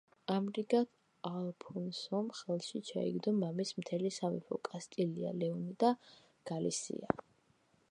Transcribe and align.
ამრიგად 0.35 0.87
ალფონსომ 1.29 2.31
ხელში 2.39 2.81
ჩაიგდო 2.89 3.35
მამის 3.43 3.75
მთელი 3.83 4.13
სამეფო: 4.17 4.61
კასტილია, 4.71 5.37
ლეონი 5.45 5.79
და 5.87 5.95
გალისია. 6.53 7.17